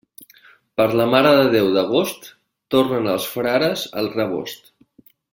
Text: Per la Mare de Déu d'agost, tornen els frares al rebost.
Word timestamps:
Per 0.79 0.85
la 0.99 1.05
Mare 1.09 1.33
de 1.39 1.43
Déu 1.55 1.67
d'agost, 1.75 2.25
tornen 2.77 3.09
els 3.15 3.27
frares 3.35 3.83
al 4.03 4.09
rebost. 4.19 4.73